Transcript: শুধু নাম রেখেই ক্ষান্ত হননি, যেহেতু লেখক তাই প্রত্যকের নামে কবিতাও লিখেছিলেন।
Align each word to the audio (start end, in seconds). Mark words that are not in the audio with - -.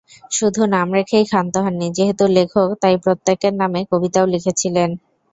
শুধু 0.31 0.61
নাম 0.67 0.87
রেখেই 0.97 1.25
ক্ষান্ত 1.25 1.53
হননি, 1.57 1.87
যেহেতু 1.97 2.23
লেখক 2.37 2.69
তাই 2.81 2.95
প্রত্যকের 3.03 3.53
নামে 3.61 3.79
কবিতাও 3.91 4.25
লিখেছিলেন। 4.33 4.89